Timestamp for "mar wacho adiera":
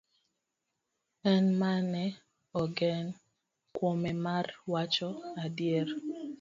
4.27-5.93